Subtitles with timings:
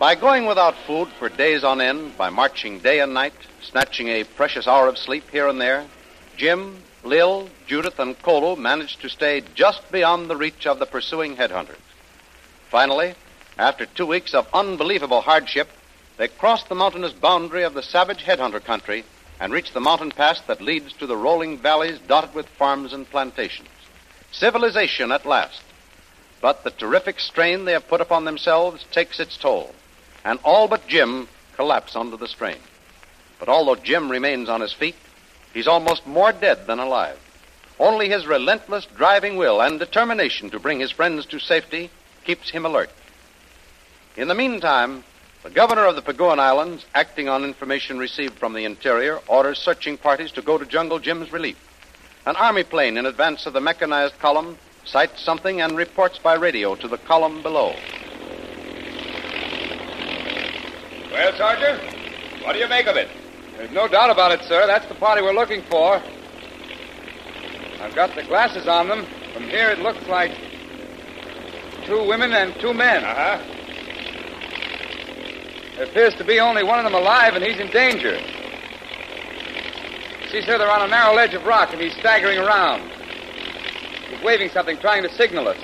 [0.00, 4.24] By going without food for days on end, by marching day and night, snatching a
[4.24, 5.84] precious hour of sleep here and there,
[6.38, 11.36] Jim, Lil, Judith, and Kolu managed to stay just beyond the reach of the pursuing
[11.36, 11.84] headhunters.
[12.70, 13.14] Finally,
[13.58, 15.68] after two weeks of unbelievable hardship,
[16.16, 19.04] they crossed the mountainous boundary of the savage headhunter country
[19.38, 23.06] and reached the mountain pass that leads to the rolling valleys dotted with farms and
[23.10, 23.68] plantations.
[24.32, 25.60] Civilization at last.
[26.40, 29.74] But the terrific strain they have put upon themselves takes its toll
[30.24, 32.58] and all but Jim collapse under the strain.
[33.38, 34.96] But although Jim remains on his feet,
[35.54, 37.18] he's almost more dead than alive.
[37.78, 41.90] Only his relentless driving will and determination to bring his friends to safety
[42.24, 42.90] keeps him alert.
[44.16, 45.02] In the meantime,
[45.42, 49.96] the governor of the Paguan Islands, acting on information received from the interior, orders searching
[49.96, 51.56] parties to go to Jungle Jim's relief.
[52.26, 56.74] An army plane in advance of the mechanized column sights something and reports by radio
[56.74, 57.74] to the column below.
[61.10, 61.82] Well, Sergeant,
[62.44, 63.08] what do you make of it?
[63.56, 64.66] There's no doubt about it, sir.
[64.66, 66.00] That's the party we're looking for.
[67.80, 69.04] I've got the glasses on them.
[69.34, 70.30] From here, it looks like
[71.84, 73.02] two women and two men.
[73.02, 73.38] Uh huh.
[75.76, 78.16] There appears to be only one of them alive, and he's in danger.
[80.30, 82.88] See, sir, they're on a narrow ledge of rock, and he's staggering around.
[84.10, 85.58] He's waving something, trying to signal us.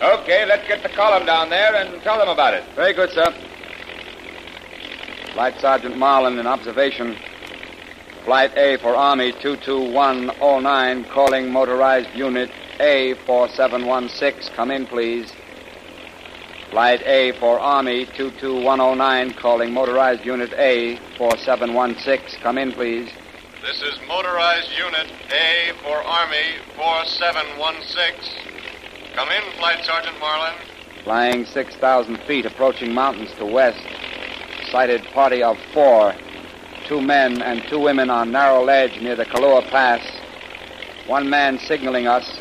[0.00, 2.62] Okay, let's get the column down there and tell them about it.
[2.76, 3.34] Very good, sir.
[5.32, 7.16] Flight Sergeant Marlin in observation.
[8.24, 12.50] Flight A for Army 22109, calling motorized unit
[12.80, 14.54] A 4716.
[14.54, 15.32] Come in, please.
[16.70, 22.40] Flight A for Army 22109, calling motorized unit A 4716.
[22.42, 23.10] Come in, please.
[23.62, 29.14] This is motorized unit A for Army 4716.
[29.14, 30.52] Come in, Flight Sergeant Marlin.
[31.04, 33.82] Flying 6,000 feet, approaching mountains to west.
[34.72, 36.14] Sighted party of four.
[36.86, 40.00] Two men and two women on narrow ledge near the Kalua Pass.
[41.06, 42.40] One man signaling us.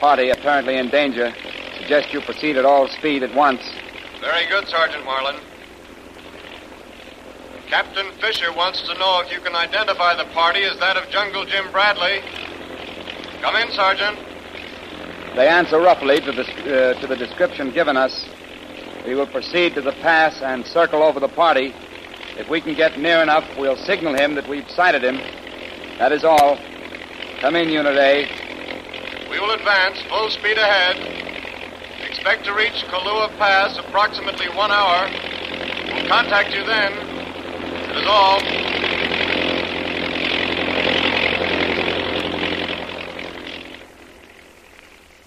[0.00, 1.30] Party apparently in danger.
[1.76, 3.60] Suggest you proceed at all speed at once.
[4.22, 5.36] Very good, Sergeant Marlin.
[7.66, 11.44] Captain Fisher wants to know if you can identify the party as that of Jungle
[11.44, 12.22] Jim Bradley.
[13.42, 14.18] Come in, Sergeant.
[15.36, 18.26] They answer roughly to the, uh, to the description given us.
[19.08, 21.74] We will proceed to the pass and circle over the party.
[22.36, 25.16] If we can get near enough, we'll signal him that we've sighted him.
[25.96, 26.58] That is all.
[27.40, 28.28] Come in, Unit A.
[29.30, 30.98] We will advance full speed ahead.
[32.06, 35.08] Expect to reach Kalua Pass approximately one hour.
[35.94, 36.92] We'll contact you then.
[37.86, 38.42] That is all.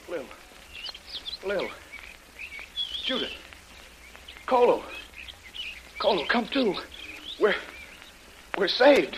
[0.07, 0.25] Lil.
[1.47, 1.69] Lil.
[3.03, 3.31] Judith.
[4.51, 4.81] Kolu.
[5.97, 6.75] Kolu, come to.
[7.39, 7.55] We're.
[8.57, 9.17] We're saved.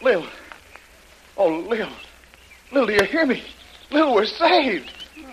[0.00, 0.24] Lil.
[1.36, 1.88] Oh, Lil.
[2.70, 3.42] Lil, do you hear me?
[3.90, 4.92] Lil, we're saved.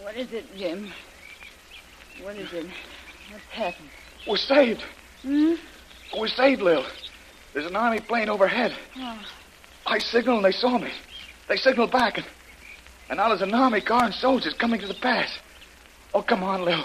[0.00, 0.92] What is it, Jim?
[2.22, 2.66] What is it?
[3.30, 3.90] What's happened?
[4.26, 4.82] We're saved.
[5.22, 5.54] Hmm?
[6.16, 6.84] We're saved, Lil.
[7.52, 8.74] There's an army plane overhead.
[8.96, 9.20] Oh,
[9.86, 10.90] I signaled and they saw me.
[11.48, 12.26] They signaled back, and,
[13.08, 15.30] and now there's an army car and soldiers coming to the pass.
[16.12, 16.84] Oh, come on, Lil.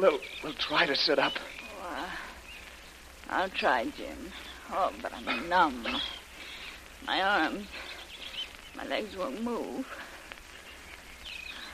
[0.00, 1.34] Lil, Lil, try to sit up.
[1.82, 2.06] uh,
[3.28, 4.32] I'll try, Jim.
[4.72, 5.86] Oh, but I'm numb.
[7.06, 7.66] My arms,
[8.76, 9.86] my legs won't move.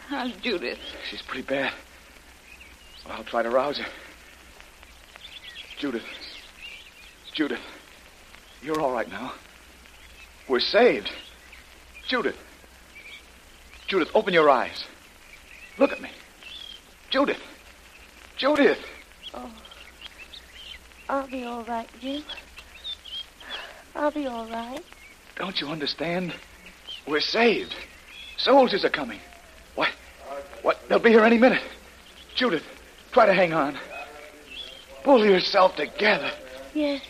[0.08, 0.78] How's Judith?
[1.08, 1.72] She's pretty bad.
[3.04, 3.86] Well, I'll try to rouse her.
[5.78, 6.02] Judith.
[7.32, 7.60] Judith.
[8.60, 9.34] You're all right now.
[10.48, 11.12] We're saved.
[12.08, 12.36] Judith.
[13.86, 14.84] Judith, open your eyes.
[15.78, 16.10] Look at me.
[17.10, 17.40] Judith.
[18.36, 18.78] Judith.
[19.34, 19.50] Oh.
[21.08, 22.22] I'll be all right, Jim.
[23.94, 24.84] I'll be all right.
[25.36, 26.34] Don't you understand?
[27.06, 27.74] We're saved.
[28.36, 29.20] Soldiers are coming.
[29.74, 29.88] What?
[30.62, 30.86] What?
[30.88, 31.62] They'll be here any minute.
[32.34, 32.64] Judith,
[33.12, 33.78] try to hang on.
[35.02, 36.30] Pull yourself together.
[36.74, 37.02] Yes.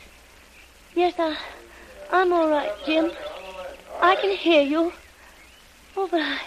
[0.95, 1.37] Yes, I,
[2.13, 3.11] I'm all right, Jim.
[4.01, 4.93] I can hear you.
[5.97, 6.39] Oh, but I,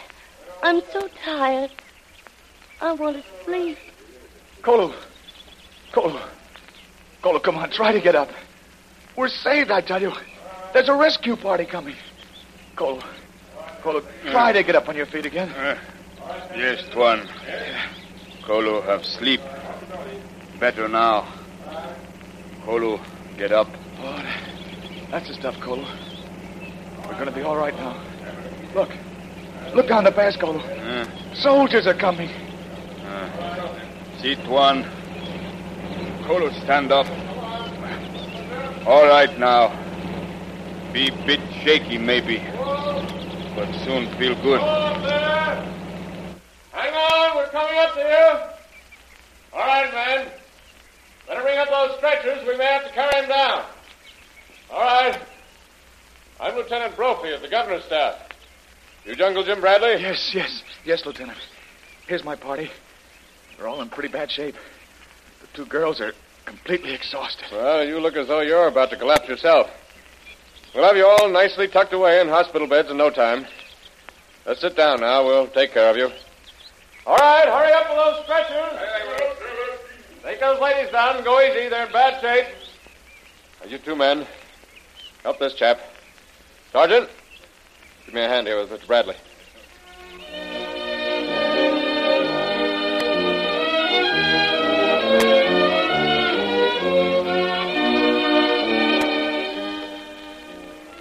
[0.63, 1.71] I'm so tired.
[2.79, 3.77] I want to sleep.
[4.61, 4.93] Kolu.
[5.91, 6.19] Kolu.
[7.21, 7.69] Kolu, come on.
[7.71, 8.29] Try to get up.
[9.15, 10.11] We're saved, I tell you.
[10.73, 11.95] There's a rescue party coming.
[12.75, 13.01] Kolu.
[13.81, 15.49] Kolu, try to get up on your feet again.
[16.55, 17.27] Yes, Tuan.
[18.43, 19.41] Kolu have sleep.
[20.59, 21.27] Better now.
[22.65, 22.99] Kolu,
[23.37, 23.67] get up.
[23.99, 24.23] Oh,
[25.11, 25.85] that's the stuff, Kolu.
[27.07, 28.01] We're going to be all right now.
[28.75, 28.89] Look.
[29.73, 30.59] Look down the pass, Kolu.
[30.59, 32.29] Uh, Soldiers are coming.
[34.23, 34.35] Uh.
[34.49, 34.83] one.
[34.83, 34.99] Tuan.
[36.23, 37.07] Kolu, stand up.
[38.87, 39.69] All right now.
[40.93, 42.39] Be a bit shaky, maybe.
[43.55, 44.61] But soon feel good.
[46.71, 49.57] Hang on, we're coming up to you.
[49.57, 50.31] All right, men.
[51.27, 52.45] Better bring up those stretchers.
[52.47, 53.65] We may have to carry him down.
[54.71, 55.19] All right.
[56.39, 58.15] I'm Lieutenant Brophy of the governor's staff.
[59.05, 60.01] You Jungle Jim Bradley?
[60.01, 61.37] Yes, yes, yes, Lieutenant.
[62.07, 62.71] Here's my party.
[63.59, 64.55] They're all in pretty bad shape.
[65.41, 66.13] The two girls are
[66.45, 67.45] completely exhausted.
[67.51, 69.69] Well, you look as though you're about to collapse yourself.
[70.73, 73.45] We'll have you all nicely tucked away in hospital beds in no time.
[74.45, 75.25] Let's sit down now.
[75.25, 76.09] We'll take care of you.
[77.05, 78.79] All right, hurry up with those stretchers.
[80.23, 81.67] Take those ladies down and go easy.
[81.67, 82.55] They're in bad shape.
[83.59, 84.25] Now, you two men,
[85.23, 85.81] help this chap.
[86.71, 87.09] Sergeant,
[88.05, 88.87] give me a hand here with Mr.
[88.87, 89.15] Bradley.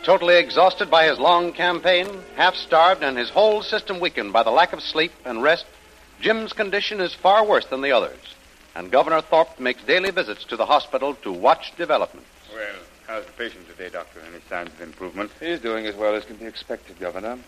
[0.09, 4.51] Totally exhausted by his long campaign, half starved, and his whole system weakened by the
[4.51, 5.67] lack of sleep and rest,
[6.19, 8.19] Jim's condition is far worse than the others.
[8.75, 12.31] And Governor Thorpe makes daily visits to the hospital to watch developments.
[12.51, 12.77] Well,
[13.07, 14.21] how's the patient today, Doctor?
[14.21, 15.31] Any signs of improvement?
[15.41, 17.39] He's doing as well as can be expected, Governor.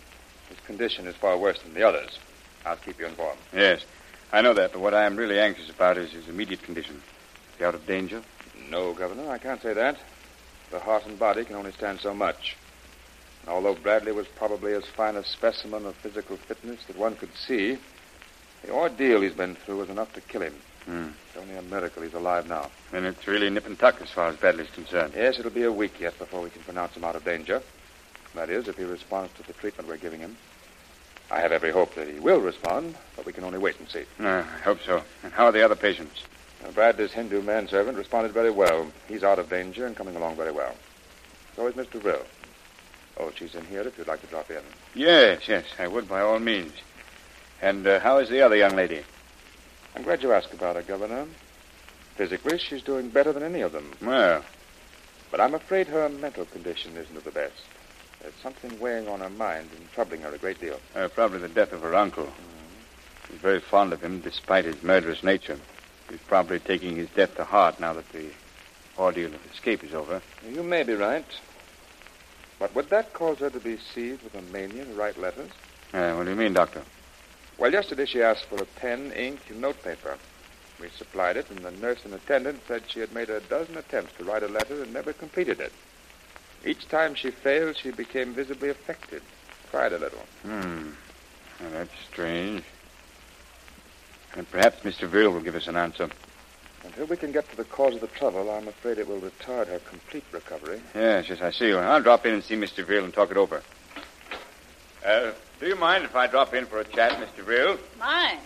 [0.51, 2.19] His condition is far worse than the others.
[2.67, 3.41] I'll keep you informed.
[3.55, 3.87] Yes,
[4.35, 6.97] I know that, but what I am really anxious about is his immediate condition.
[6.97, 8.21] Is he out of danger?
[8.69, 9.97] No, Governor, I can't say that.
[10.71, 12.57] The heart and body can only stand so much.
[13.43, 17.35] And although Bradley was probably as fine a specimen of physical fitness that one could
[17.35, 17.79] see,
[18.63, 20.55] the ordeal he's been through was enough to kill him.
[20.85, 21.09] Hmm.
[21.29, 22.71] It's only a miracle he's alive now.
[22.93, 25.15] Then it's really nip and tuck as far as Bradley's concerned.
[25.17, 27.63] Yes, it'll be a week yet before we can pronounce him out of danger.
[28.35, 30.37] That is, if he responds to the treatment we're giving him.
[31.31, 34.05] I have every hope that he will respond, but we can only wait and see.
[34.19, 35.03] Uh, I hope so.
[35.23, 36.23] And how are the other patients?
[36.71, 38.87] Now, Bradley's Hindu manservant responded very well.
[39.09, 40.77] He's out of danger and coming along very well.
[41.57, 42.03] So is Mr.
[42.03, 42.23] Rill.
[43.17, 44.63] Oh, she's in here if you'd like to drop in.
[44.95, 46.73] Yes, yes, I would by all means.
[47.61, 49.03] And uh, how is the other young lady?
[49.97, 51.27] I'm glad you asked about her, Governor.
[52.15, 53.91] Physically, she's doing better than any of them.
[54.01, 54.45] Well,
[55.33, 57.63] But I'm afraid her mental condition isn't of the best.
[58.21, 60.79] There's something weighing on her mind and troubling her a great deal.
[60.95, 62.29] uh, probably the death of her uncle.
[63.27, 65.59] She's very fond of him, despite his murderous nature.
[66.11, 68.27] He's probably taking his death to heart now that the
[68.99, 70.21] ordeal of escape is over.
[70.49, 71.25] You may be right.
[72.59, 75.51] But would that cause her to be seized with a mania to write letters?
[75.95, 76.83] Uh, what do you mean, Doctor?
[77.59, 80.19] Well, yesterday she asked for a pen, ink, and notepaper.
[80.81, 84.13] We supplied it, and the nurse and attendant said she had made a dozen attempts
[84.19, 85.73] to write a letter and never completed it.
[86.65, 89.23] Each time she failed, she became visibly affected,
[89.71, 90.25] cried a little.
[90.43, 90.91] Hmm.
[91.61, 92.65] Well, that's strange.
[94.37, 95.09] And perhaps Mr.
[95.09, 96.09] Veal will give us an answer.
[96.85, 99.69] Until we can get to the cause of the trouble, I'm afraid it will retard
[99.69, 100.81] her complete recovery.
[100.95, 101.73] Yes, yes, I see.
[101.73, 102.85] Well, I'll drop in and see Mr.
[102.85, 103.63] Veal and talk it over.
[105.05, 107.45] Uh, do you mind if I drop in for a chat, Mr.
[107.45, 107.79] Veal?
[107.99, 108.41] Mind?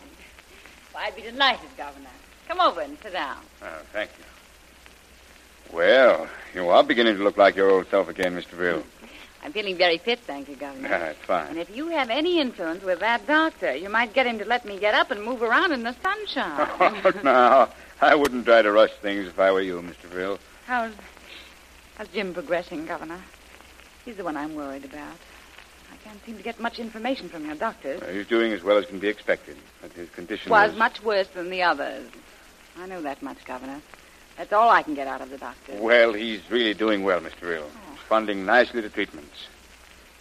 [0.92, 2.08] Why, I'd be delighted, Governor.
[2.48, 3.38] Come over and sit down.
[3.62, 5.76] Oh, thank you.
[5.76, 8.50] Well, you are beginning to look like your old self again, Mr.
[8.52, 8.82] Veal.
[9.44, 10.88] I'm feeling very fit, thank you, Governor.
[10.88, 11.48] That's fine.
[11.48, 14.64] And if you have any influence with that doctor, you might get him to let
[14.64, 16.68] me get up and move around in the sunshine.
[16.80, 17.68] Oh, no.
[18.00, 20.08] I wouldn't try to rush things if I were you, Mr.
[20.08, 20.38] Veal.
[20.66, 20.92] How's,
[21.96, 23.20] how's Jim progressing, Governor?
[24.04, 25.16] He's the one I'm worried about.
[25.92, 28.02] I can't seem to get much information from your doctors.
[28.02, 30.78] Uh, he's doing as well as can be expected, but his condition Was is...
[30.78, 32.08] much worse than the others.
[32.78, 33.80] I know that much, Governor.
[34.38, 35.74] That's all I can get out of the doctor.
[35.78, 37.40] Well, he's really doing well, Mr.
[37.40, 37.70] Veal.
[38.04, 39.46] Responding nicely to treatments.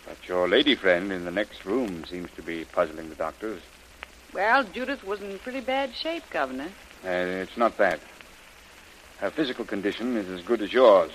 [0.05, 3.61] But your lady friend in the next room seems to be puzzling the doctors.
[4.33, 6.69] Well, Judith was in pretty bad shape, Governor.
[7.03, 7.99] Uh, it's not that.
[9.17, 11.11] Her physical condition is as good as yours.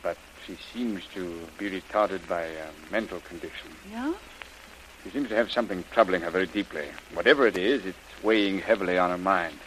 [0.00, 3.72] But she seems to be retarded by a mental condition.
[3.90, 4.14] Yeah?
[5.02, 6.86] She seems to have something troubling her very deeply.
[7.14, 9.58] Whatever it is, it's weighing heavily on her mind.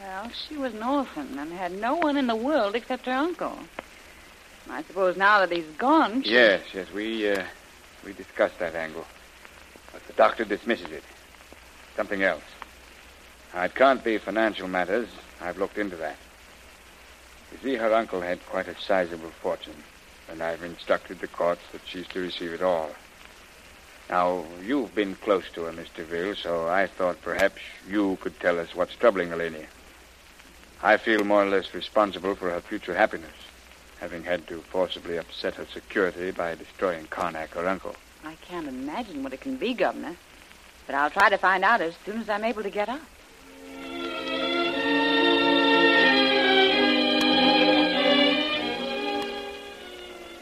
[0.00, 3.58] Well, she was an orphan and had no one in the world except her uncle.
[4.70, 6.22] I suppose now that he's gone.
[6.24, 7.44] Yes, yes, we uh,
[8.04, 9.04] we discussed that angle,
[9.92, 11.02] but the doctor dismisses it.
[11.96, 12.44] Something else.
[13.54, 15.08] It can't be financial matters.
[15.40, 16.16] I've looked into that.
[17.50, 19.82] You see, her uncle had quite a sizable fortune,
[20.30, 22.90] and I've instructed the courts that she's to receive it all.
[24.08, 26.04] Now, you've been close to her, Mr.
[26.04, 29.66] Ville, so I thought perhaps you could tell us what's troubling Eleni.
[30.82, 33.34] I feel more or less responsible for her future happiness,
[34.00, 37.94] having had to forcibly upset her security by destroying Karnak, her uncle.
[38.24, 40.16] I can't imagine what it can be, Governor.
[40.86, 43.00] But I'll try to find out as soon as I'm able to get up.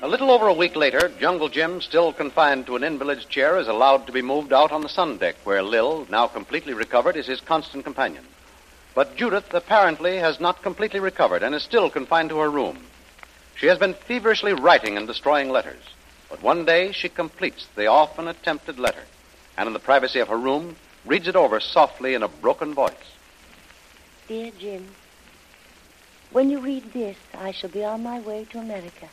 [0.00, 3.66] A little over a week later, Jungle Jim, still confined to an invalid's chair, is
[3.66, 7.26] allowed to be moved out on the sun deck, where Lil, now completely recovered, is
[7.26, 8.24] his constant companion.
[8.94, 12.78] But Judith apparently has not completely recovered and is still confined to her room.
[13.58, 15.82] She has been feverishly writing and destroying letters.
[16.30, 19.02] But one day she completes the often attempted letter,
[19.56, 22.92] and in the privacy of her room, reads it over softly in a broken voice.
[24.28, 24.86] Dear Jim,
[26.30, 29.08] when you read this, I shall be on my way to America.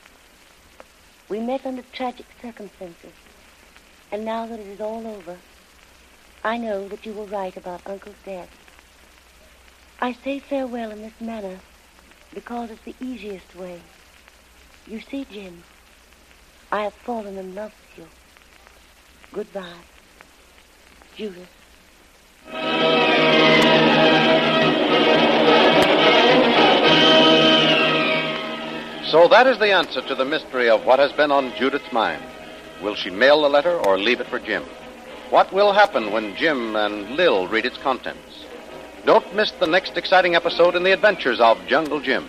[1.27, 3.13] We met under tragic circumstances,
[4.11, 5.37] and now that it is all over,
[6.43, 8.49] I know that you were right about Uncle's death.
[9.99, 11.57] I say farewell in this manner
[12.31, 13.81] because it's the easiest way.
[14.87, 15.63] You see, Jim,
[16.71, 18.07] I have fallen in love with you.
[19.31, 19.81] Goodbye,
[21.15, 21.49] Judith.
[29.09, 32.21] So that is the answer to the mystery of what has been on Judith's mind.
[32.81, 34.63] Will she mail the letter or leave it for Jim?
[35.31, 38.45] What will happen when Jim and Lil read its contents?
[39.05, 42.27] Don't miss the next exciting episode in the adventures of Jungle Jim.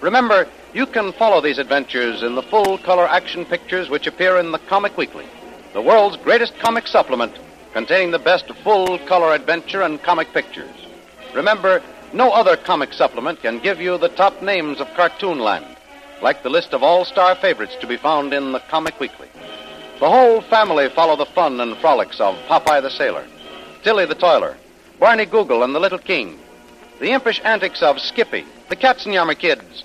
[0.00, 4.50] Remember, you can follow these adventures in the full color action pictures which appear in
[4.50, 5.26] the Comic Weekly,
[5.72, 7.38] the world's greatest comic supplement
[7.72, 10.74] containing the best full color adventure and comic pictures.
[11.32, 11.80] Remember,
[12.12, 15.76] no other comic supplement can give you the top names of Cartoonland,
[16.20, 19.28] like the list of all star favorites to be found in the Comic Weekly.
[20.00, 23.24] The whole family follow the fun and frolics of Popeye the Sailor,
[23.84, 24.56] Tilly the Toiler,
[24.98, 26.38] Barney Google and the Little King,
[27.00, 29.84] the impish antics of Skippy, the Katzenjammer Kids,